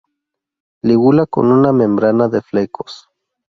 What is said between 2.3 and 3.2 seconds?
flecos.